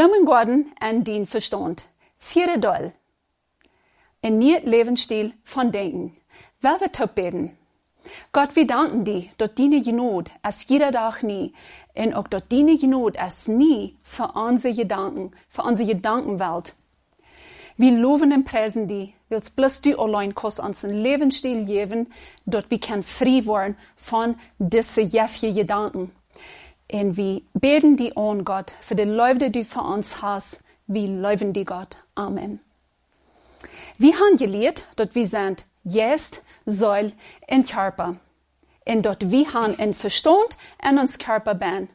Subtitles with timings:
[0.00, 1.86] Bloemengarten en dien verstand.
[2.18, 2.92] Vierde deel.
[4.20, 6.16] Een nieuw levensstil van denken.
[6.60, 7.58] Wel we top bidden.
[8.32, 11.52] Gott, wir danken dir, dort deine Genot als jeder Tag nie,
[11.94, 16.74] und auch dort deine Genot als nie für unsere Gedanken, für unsere Gedankenwelt.
[17.76, 22.06] Wir loben und preisen die, wills bloß du allein kannst uns einen Lebensstil geben,
[22.46, 26.12] dort wir können frei werden von diesen jäffigen Gedanken.
[26.92, 30.60] Wir beten die an Gott für die Leute, die du für uns hast.
[30.88, 31.96] Wir loben die Gott.
[32.16, 32.60] Amen.
[33.98, 37.12] Wir haben gelehrt, dort wir sind jetzt, soll
[37.46, 38.16] in Körper.
[38.86, 41.88] Und dort wir haben einen Verstand in uns Körper ben.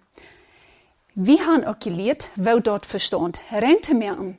[1.13, 4.37] Wir haben auch gelehrt, wo dort Verstand rente merken.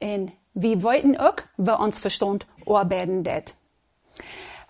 [0.00, 3.54] Und wir wollten auch, wo uns Verstand arbeiten det.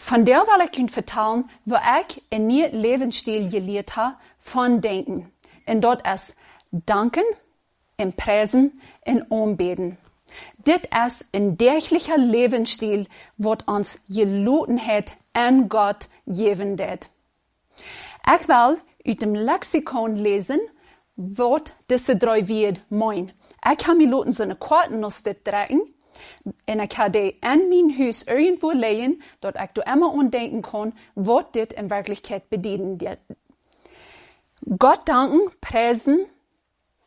[0.02, 5.30] Von der will ich Ihnen vertellen, wo ich in ihr Lebensstil gelehrt habe von Denken.
[5.66, 6.34] Und dort ist
[6.72, 7.22] Danken,
[7.98, 9.98] im Preisen, und Anbeten.
[10.56, 17.08] Dit is een dergelijke levensstil wat ons geloten het en God geven det.
[18.34, 20.60] Ik wil uit dem Lexikon lezen
[21.14, 23.32] wat deze drie woorden meinen.
[23.70, 25.94] Ik heb me laten zo'n kwarten als dit trekken.
[26.64, 30.60] En ik heb die in mijn huis irgendwo leggen, dat ik er immer aan denken
[30.60, 32.98] kan wat dit in werkelijkheid bedienen.
[34.78, 36.26] Gott danken, preisen,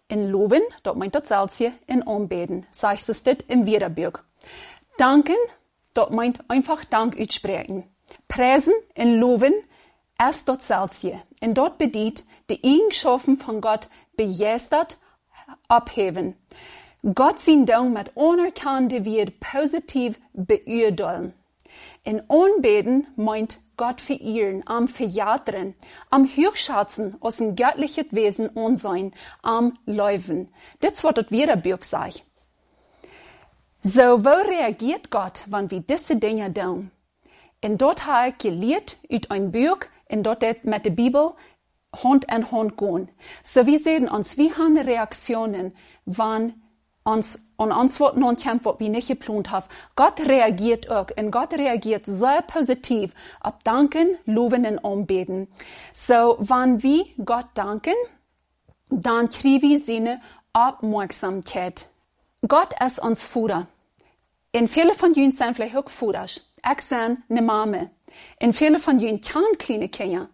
[0.07, 2.65] in loven, dat meint dat zelfs in aanbeden.
[2.69, 4.25] Sagst es dit im Wiederbürg.
[4.95, 5.49] Danken,
[5.91, 7.85] dat meint einfach Dank uitspreken.
[8.27, 9.53] Preisen en loven
[10.29, 11.05] ist dort zelfs
[11.39, 14.97] En dort bedient die Eigenschaften von Gott begeistert
[15.67, 16.35] abheben.
[17.03, 21.33] Gott zijn Dank mit anerkannte wir positiv beurteilen.
[22.03, 25.75] In Anbeten meint Gott verehren, am verjateren,
[26.09, 30.47] am Höchschatzen aus dem göttlichen Wesen und sein, am Läufen.
[30.79, 32.21] Das wird das wieder Buch sagen.
[33.81, 36.89] So, wo reagiert Gott, wenn wir diese Dinge tun?
[37.61, 41.33] Und dort habe ich gelehrt, uit ein Buch, und dort mit der Bibel
[42.01, 43.09] Hand in Hand gehen.
[43.43, 45.75] So, wir sehen uns, wie haben Reaktionen,
[46.05, 46.62] wenn
[47.03, 49.65] uns und antworten und kämpfen, was wir nicht geplant haben.
[49.95, 55.47] Gott reagiert auch und Gott reagiert sehr positiv auf Danken, Loben und Anbeten.
[55.93, 57.93] So, wenn wir Gott danken,
[58.89, 60.21] dann kriegen wir seine
[60.53, 61.87] Aufmerksamkeit.
[62.47, 63.67] Gott ist uns Führer.
[64.51, 66.25] In viele von ihnen sind vielleicht auch Führer.
[66.25, 66.41] Ich
[66.89, 67.89] bin eine Mama.
[68.39, 70.29] In viele von ihnen kann kleine Kinder.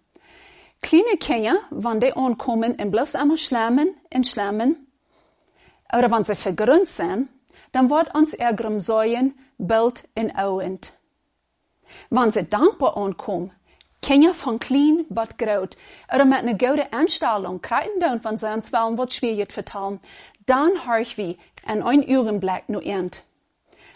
[0.82, 4.88] Kleine Kinder, wenn die ankommen und bloß einmal schlemmen und schlemmen,
[5.94, 7.30] oder wenn sie vergründet sind,
[7.72, 10.80] dann wird uns ihr Säuen Bild in Augen.
[12.10, 13.52] Wenn sie dankbar ankommen,
[14.02, 15.70] Kinder von klein bis groß,
[16.14, 17.62] oder mit einer guten Einstellung
[18.00, 20.00] dann, wenn sie uns wollen, was schwierig vertellen,
[20.46, 21.36] dann horch wir
[21.68, 23.24] in ein Augenblick nur end.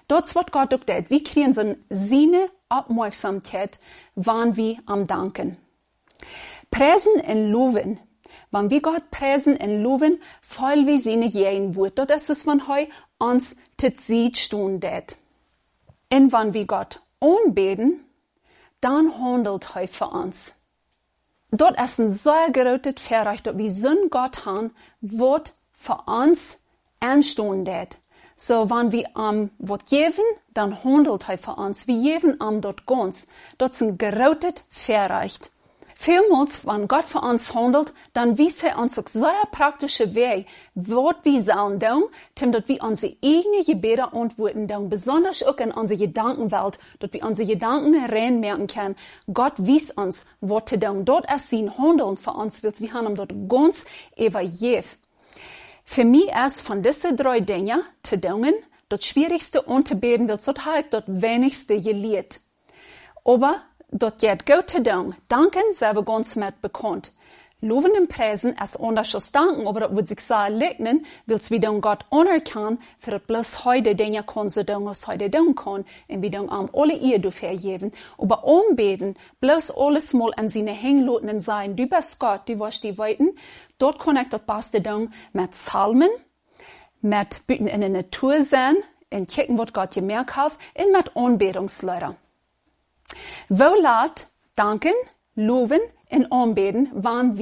[0.08, 1.10] Dort wird Gott auch das.
[1.10, 3.80] Wir kriegen so seine Aufmerksamkeit,
[4.16, 5.58] wenn wir am Danken.
[6.70, 8.00] Preisen und loben
[8.54, 11.98] wenn wir Gott preisen und loben, voll wie seine jähen Wort.
[11.98, 12.86] Dort ist es von heu
[13.18, 15.18] uns tit sieht stun det.
[16.12, 18.06] Und wenn wir Gott anbeten,
[18.80, 20.54] dann handelt heu für uns.
[21.50, 24.72] Dort ist ein sehr gerotet Verreich, dort wir so Gott haben,
[25.02, 26.60] wird für uns
[27.00, 27.98] anstun det.
[28.36, 31.88] So, wenn wir am Wort geben, dann handelt er für uns.
[31.88, 33.28] Wir geben am dort ganz.
[33.58, 35.40] Dort ist ein gerotet Verreich.
[36.04, 41.16] Vielmals, wenn Gott für uns handelt, dann wies er uns auf sehr praktische Wege, was
[41.24, 42.04] wir sollen tun,
[42.36, 47.48] damit wir unsere eigenen Gebete antworten tun, besonders auch in unserer Gedankenwelt, dass wir unsere
[47.48, 48.96] Gedanken reinmerken können.
[49.34, 51.06] Gott wies uns, was zu tun.
[51.06, 53.86] Dort ist sein Handeln für uns, weil wir haben dort ganz
[54.18, 54.84] evaluiert.
[55.86, 58.52] Für mich ist von diesen drei Dingen zu tun,
[58.90, 62.42] das Schwierigste anzubeten, weil dort habe ich das wenigste gelehrt.
[63.24, 63.62] Aber
[63.94, 65.16] dat geht gute Dank.
[65.28, 67.12] Danken selber ganz mit bekannt.
[67.62, 71.50] Loven und Preisen ist anders als Danken, aber das wird sich sehr legnen, weil es
[71.50, 72.04] wieder Gott
[73.00, 76.50] für das bloß heute Dinge kann so tun, was heute tun kann, und wir dann
[76.50, 77.94] am alle ihr dafür geben.
[78.18, 82.98] Aber anbeten, bloß alles mal an seine Hängen sein, du bist Gott, du wirst die
[82.98, 83.30] Weiten,
[83.78, 86.10] dort das beste tun mit Psalmen,
[87.00, 88.76] mit Büten in der Natur sein,
[89.10, 92.18] und kicken, was Gott gemerkt hat, und mit Anbetungsleiter.
[93.48, 97.36] Wo laat danken, loven en aanbeden wanneer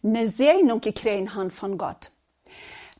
[0.00, 2.10] we een zegening gekregen haben von Gott.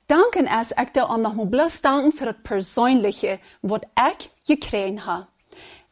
[0.07, 5.27] Danken is ik dan nog maar bloß danken für das Persönliche, was ich gekregen habe.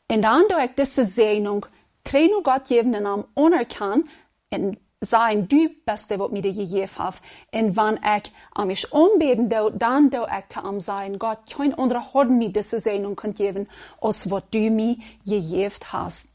[0.08, 1.66] Und dann, da ich diese Segnung
[2.02, 4.06] kriegen Gott jeden Namen anerkannt,
[4.50, 7.14] und sein, du beste wat mir de gegeven heb.
[7.50, 11.14] En wanneer ik aan mich ombeden doe, dan doe ik te am zijn.
[11.18, 16.26] God, geen horden mir diese Sehnung kan geven, als wat du mir gegeven hast.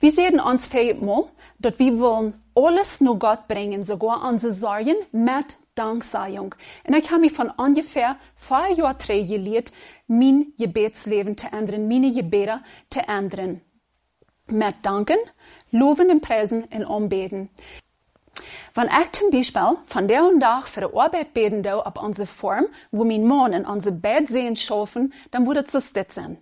[0.00, 5.56] Wir sehen uns viermal, dass wir wollen alles nur Gott bringen, sogar unsere Sorgen mit
[5.74, 6.54] Danksagung.
[6.86, 9.72] Und ich habe mich von ungefähr vier Jahren gelehrt,
[10.08, 12.60] mein Gebetsleben zu ändern, meine Gebete
[12.90, 13.60] zu ändern.
[14.50, 15.18] Mit Danken,
[15.70, 17.50] Loben und Preisen und Anbeten.
[18.74, 22.26] Wenn ich zum Beispiel von der und Tag für die Arbeit beten do auf unsere
[22.26, 26.38] Form, wo mein Mann in unser Bett sehen schaffen, dann würde es das sein.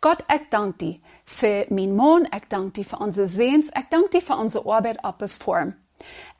[0.00, 4.10] Gott, ich danke dir für mein Mann, ich danke dir für unsere Sehens, ich danke
[4.10, 5.74] dir für unsere Arbeit auf der Form.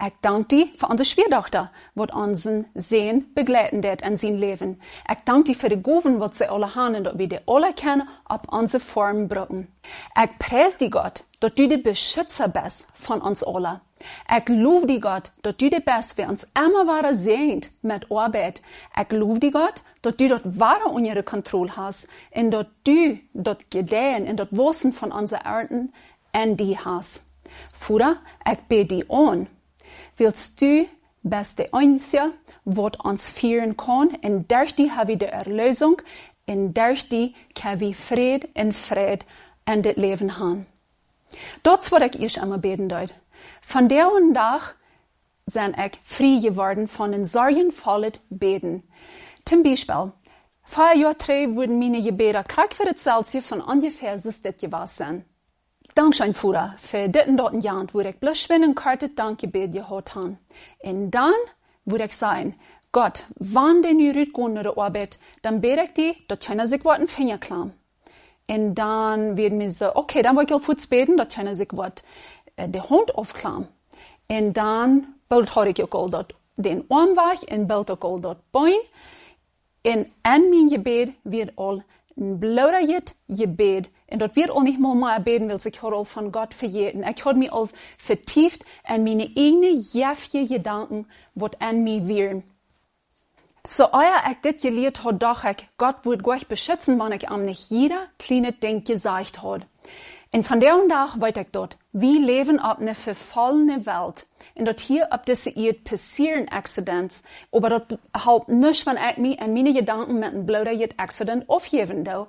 [0.05, 4.81] Ich danke dir für unsere Schwierdochter, wat unseren Sehen begleiten wird in sein Leben.
[5.11, 8.09] Ich danke dir für die Goven, wat sie alle haben, dass wir die alle kennen,
[8.25, 9.69] auf unsere Form bringen.
[10.17, 13.81] Ich preis dir Gott, dass du der Beschützer bist von uns alle.
[14.37, 18.63] Ich lobe dir Gott, dass du der bist, wir uns immer weiter sehnt mit Arbeit.
[18.99, 23.71] Ich lobe dir Gott, dass du dort wahre unter Kontrolle hast und dass du dort
[23.71, 25.93] gedeihen und dort Wissen von unseren Ernten
[26.33, 27.23] in dir hast.
[27.79, 28.17] Vater,
[28.51, 29.49] ich bete dir an.
[30.17, 30.87] Willst du
[31.23, 32.33] beste Einzige,
[32.65, 36.01] wat uns führen kann, und durch die wir die Erlösung,
[36.47, 39.25] und durch die können wir Fried und Fried
[39.67, 40.67] in das Leben haben.
[41.63, 43.15] Das, was ich erst einmal beten dort.
[43.61, 44.77] Von der und Tag
[45.47, 48.83] sind ich frei geworden von den sorgenvollen Beten.
[49.45, 50.13] Zum Beispiel,
[50.63, 55.25] vor drei wurden meine Gebete krank für das Celsius von ungefähr so gewesen
[55.95, 56.05] sein.
[56.05, 60.39] Dankschein Fuhrer für ditten dort Jahr, wo ich bloß schwinnen karte Dankgebet gehört han.
[60.83, 61.35] Und dann
[61.85, 62.55] würde ich sagen,
[62.93, 66.85] Gott, wann den Jürüt gehen nach der Arbeit, dann bete ich die, dass keiner sich
[66.85, 67.73] was Finger klamm.
[68.49, 71.69] Und dann wird mir so, okay, dann will ich auch Fuß beten, dass keiner sich
[71.73, 71.93] was
[72.57, 73.69] äh, der Hund aufklamm.
[74.29, 78.75] Und dann bald ich auch dort den Arm weg und bald auch dort Bein.
[79.85, 81.85] Und an mein Gebet wird all
[82.17, 86.05] ein blauer Gebet en dat weer al niet meer maar beden wil, ik had al
[86.05, 87.03] van God vergeten.
[87.03, 92.43] Ik had me al vertieft in mijn ene jefje gedanken, wat aan mij weer.
[93.65, 97.45] So euer ich dit geleerd had, dacht ik, Gott wird euch beschützen, wenn ich am
[97.45, 99.63] nicht jeder kleine Ding gesagt hat.
[100.33, 104.27] Und von der und Tag weiß ich dort, wir leben auf einer verfallene Welt.
[104.55, 109.41] Und dort hier auf dieser Erde passieren Accidents, aber dort halt nicht, wenn ich mich
[109.41, 112.27] an meine Gedanken mit einem blöden Accident aufgeben will.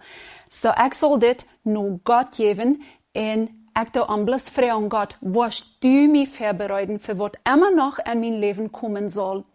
[0.49, 2.83] So ich soll dit nur Gott geben
[3.13, 7.97] und ich da am bloß fragen Gott, was du mich vorbereiten für was immer noch
[7.97, 9.45] in mein Leben kommen soll.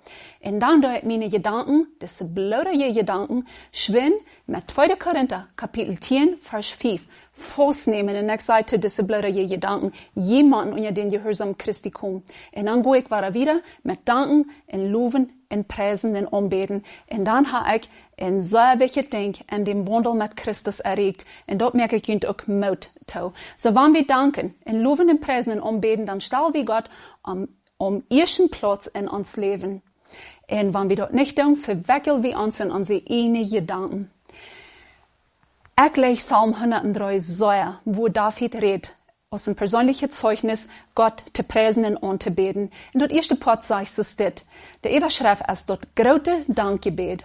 [0.41, 4.15] Und dann da ich meine Gedanken, diese blöde Gedanken, schwinn
[4.47, 4.97] mit 2.
[4.97, 7.07] Korinther, Kapitel 10, Vers 5,
[7.39, 12.25] vastnemen en ik zei te disciplineren je gedanken, jemanden onder den Gehorsam Christi kommen.
[12.53, 16.85] Und dann gehe ich weiter wieder mit Danken und Loben und Preisen und Anbeten.
[17.11, 21.25] Und dann habe ich ein sehr wichtiges Ding in dem Wandel mit Christus erregt.
[21.47, 23.33] Und dort merke ich auch Mut zu.
[23.57, 26.91] So wenn wir danken und loben und preisen und anbeten, dann stellen wir Gott
[27.23, 29.83] am, am ersten Platz in uns Leben.
[30.51, 34.11] Und wenn wir dort nicht tun, verwickeln wir uns in unsere eigenen Gedanken.
[35.81, 38.91] Ich lese Psalm 103 sehr, wo David redet,
[39.31, 40.67] aus dem persönlichen Zeugnis,
[40.97, 42.73] Gott zu preisen und anzubeten.
[42.93, 44.45] In dort erste Part sagt es dit.
[44.83, 47.23] Der Überschrift ist dort grote Dankgebet.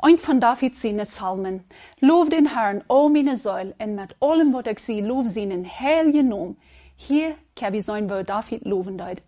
[0.00, 1.64] Ein von Davids seine Psalmen.
[1.98, 6.28] Lob den Herrn, o meine Säule, und mit allem, was ich sehe, lob seinen heiligen
[6.28, 6.58] Namen.
[6.96, 9.22] Hier kann wir sein, wo David loben deut.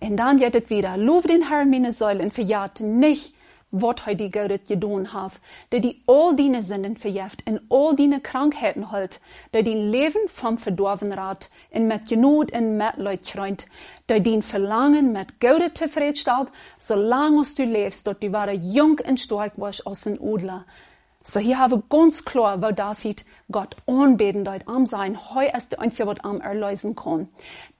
[0.00, 0.96] Und dann geht es wieder.
[0.96, 3.34] Lob den Herrn, meine Säule, und verjagt nicht
[3.70, 8.20] wat hij die Gott gedaan heeft, dat die al die zinden verjeft en al die
[8.20, 13.66] krankheden houdt, dat die leven van verdorven raad en met genood en met leid schreint,
[14.04, 19.16] dat die verlangen met Gott tevredenstelt, zolang als du lebst, dat du ware jong en
[19.16, 20.64] stark was als een Odler.
[21.22, 25.80] So hier habe ganz klar, wo David Gott anbeten dort am sein, heu ist der
[25.80, 27.28] einzige, was am erlösen kann.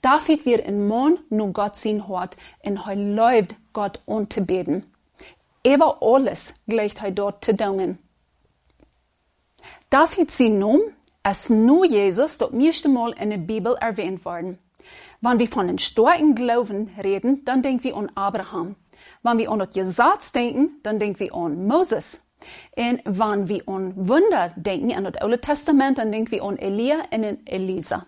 [0.03, 4.85] David wird in Mann nur Gott sehen hört, und heu läuft Gott anzubeten.
[5.63, 8.01] Über alles gleicht hij dort te danken.
[9.89, 10.81] David zijn naam
[11.23, 14.59] ist nur Jesus das erste Mal in der Bibel erwähnt worden.
[15.21, 18.77] Wenn wir von den starken Glauben reden, dann denken wir an Abraham.
[19.23, 22.21] Wenn wir an das Gesetz denken, dann denken wir an Moses.
[22.77, 27.03] Und wenn wir an Wunder denken, an das Alte Testament, dann denken wir an Elia
[27.11, 28.07] und an Elisa.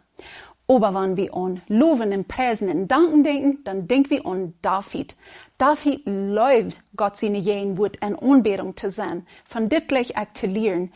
[0.74, 5.16] Aber wenn wir an Loben und Preisen und Danken denken, dann denken wir an David.
[5.58, 10.90] David läuft Gott seine Jähen wird in Anbetung zu sein, von dit gleich aktuieren.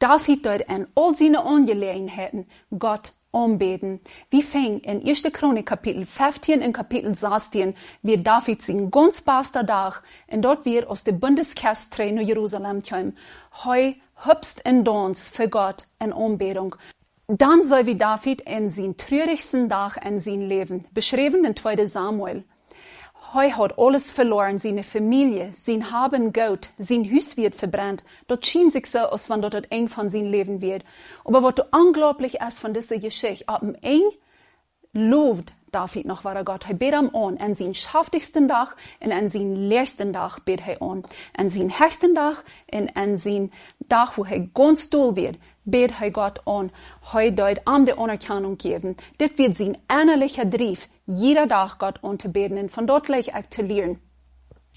[0.00, 4.00] David dort in all seine Angelegenheiten Gott anbeten.
[4.30, 5.22] Wie fing in 1.
[5.32, 10.90] Chronik Kapitel 15 und Kapitel 16 wir David sein ganz bester Tag und dort wir
[10.90, 13.16] aus der Bundeskästre nach Jerusalem kommen.
[13.64, 13.92] Heu
[14.24, 16.74] hübst in Dans für Gott in Anbetung.
[17.30, 21.84] Dann soll wie David in sein traurigsten Tag in sein Leben, beschrieben in 2.
[21.84, 22.44] Samuel.
[23.34, 28.02] Hij hat alles verloren, seine Familie, sein Haben Geld, sein Haus wird verbrannt.
[28.28, 30.84] Dort schien sich so, als wenn dort eng von sein Leben wird.
[31.26, 34.08] Aber was unglaublich ist von dieser Geschichte, ab dem eng
[34.98, 36.68] lobt David noch wahre Gott.
[36.68, 40.80] Er bet am an, an sein schaftigsten Tag und an sein leersten Tag bet er
[40.80, 41.02] an.
[41.36, 43.50] An sein höchsten Tag und an sein
[43.88, 46.70] Tag, wo er ganz doll wird, bet er Gott an.
[47.12, 48.96] Er deut an der Anerkennung geben.
[49.18, 54.00] Das wird sein innerlicher Drief, jeder Tag Gott anzubeten und von dort gleich aktualisieren.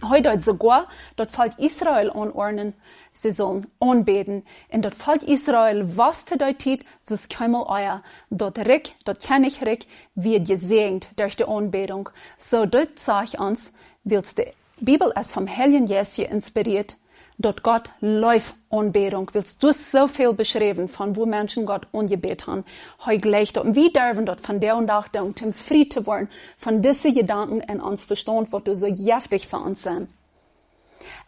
[0.04, 2.74] Heute sogar, dort fällt Israel anordnen,
[3.14, 4.44] sie sollen anbeten.
[4.72, 8.04] Und dort fällt Israel, was zu dort tut, ist keinmal euer.
[8.30, 12.10] Dort Rick, dort kenn ich Rick, wird gesegnet durch die Anbetung.
[12.38, 13.72] So dort sag ich uns,
[14.04, 14.48] willst die
[14.80, 16.96] Bibel ist vom Heiligen Jesu inspiriert,
[17.42, 19.30] dort Gott läuft Anbetung.
[19.34, 22.66] Willst du so viel beschreiben, von wo Menschen Gott angebet haben?
[23.06, 23.76] Heu gleich dort.
[23.76, 27.82] Wie dürfen dort von der und auch denken, frei zu werden von diesen Gedanken in
[27.82, 30.10] uns Verstand, was du so jäftig für uns sind.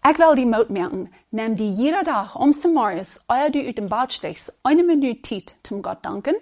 [0.07, 3.89] Ich will die Mut merken, nimm die jeder um zum Morgens, euer du aus dem
[3.89, 6.35] Bad stehst, eine Minute Zeit zum Gott danken,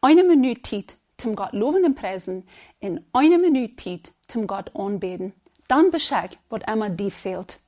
[0.00, 2.44] eine Minute Zeit zum Gott loben und preisen,
[2.80, 5.32] und eine Minute Zeit zum Gott anbeten.
[5.68, 7.60] Dann bescheid, was immer dir fehlt.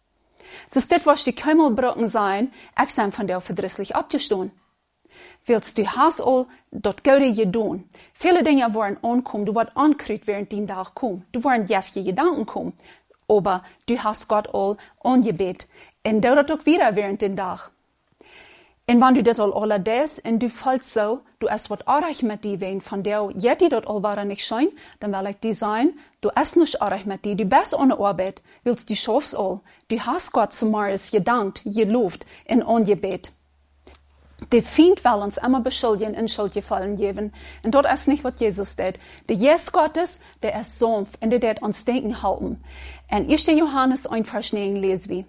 [0.68, 2.52] So dit was die Kümmelbrocken sein,
[2.88, 4.52] sein von der verdrisslich abgestohlen.
[5.46, 7.88] Willst du hast all dort gode je doen.
[8.14, 11.24] Viele Dinge waren ankommen, du wart ankriegt während den Tag kom.
[11.32, 12.72] Du waren jäftige Gedanken kom.
[13.28, 15.66] Aber du hast Gott all angebet.
[16.06, 17.74] Und dauert auch wieder während den Tag.
[18.86, 22.22] Und wenn du das all alle das, und du fällst so, du hast was arg
[22.22, 24.68] mit die wen von der, jetzt die dort all waren nicht schein,
[25.00, 28.42] dann will ich die sein, du hast nicht arg mit die, du bist ohne Arbeit,
[28.62, 33.32] willst du schaffst all, du hast Gott zumeist gedankt, gelobt, und angebet.
[34.52, 37.32] Der Feind will uns immer beschuldigen und Schuldgefallen geben.
[37.62, 38.94] Und dort ist nicht, was Jesus tut.
[39.28, 42.62] Der Jesus Gottes, der ist sanft und der wird uns denken halten.
[43.10, 43.46] Und 1.
[43.46, 45.24] Johannes 1, Vers 9 lesen wir.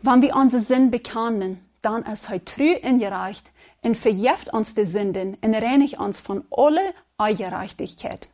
[0.00, 3.50] Wenn wir unsere Sinn bekennen, dann ist er treu und gerecht
[3.82, 8.28] und verjeft uns die Sünden und reinigt uns von aller Ungerechtigkeit.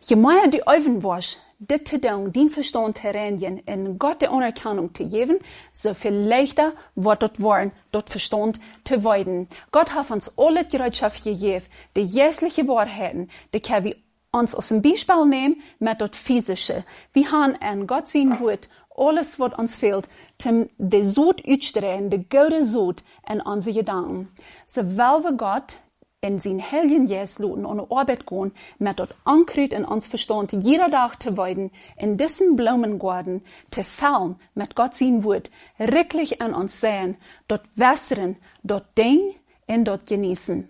[0.00, 5.06] Je mehr du Augen wasch, dit te doen, Verstand te und Gott die Anerkennung zu
[5.06, 5.38] geben,
[5.72, 9.48] so viel leichter wird dort worden, dort Verstand zu weiden.
[9.72, 11.64] Gott hat uns alle die Bereitschaft gegeben,
[11.96, 13.96] die jährliche Wahrheiten, die können wir
[14.30, 16.84] uns aus dem Beispiel nehmen mit dort physische.
[17.12, 22.24] Wir haben an Gott sein Wort alles wat ons fehlt, zum de zoet uitstreen, de
[22.28, 24.30] gode zoet in onze gedanken.
[24.64, 25.78] Zowel we God
[26.24, 30.88] in zijn helgen jes loten ohne Arbeit gehen, mit dort ankruid in ons Verstand jeder
[30.88, 36.80] Tag zu weiden, in diesen Blumengarten zu fallen mit Gott sein Wort, wirklich in uns
[36.80, 39.34] sehen, dort wässern, dort denken
[39.66, 40.68] und dort genießen.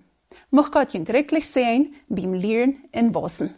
[0.51, 3.55] Mocht Gott ihn wirklich sehen, beim Lehren in Wassen.